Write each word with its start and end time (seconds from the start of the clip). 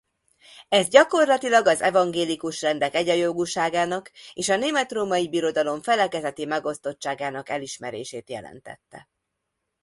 Ez 0.69 0.87
gyakorlatilag 0.89 1.65
az 1.67 1.81
evangélikus 1.81 2.61
rendek 2.61 2.95
egyenjogúságának 2.95 4.11
és 4.33 4.49
a 4.49 4.55
Német-római 4.57 5.29
Birodalom 5.29 5.81
felekezeti 5.81 6.45
megosztottságának 6.45 7.49
elismerését 7.49 8.29
jelentette. 8.29 9.09